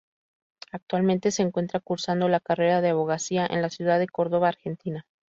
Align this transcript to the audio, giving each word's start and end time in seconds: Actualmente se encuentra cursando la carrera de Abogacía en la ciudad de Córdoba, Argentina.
Actualmente 0.71 1.29
se 1.29 1.43
encuentra 1.43 1.79
cursando 1.79 2.27
la 2.27 2.39
carrera 2.39 2.81
de 2.81 2.89
Abogacía 2.89 3.45
en 3.45 3.61
la 3.61 3.69
ciudad 3.69 3.99
de 3.99 4.07
Córdoba, 4.09 4.47
Argentina. 4.47 5.05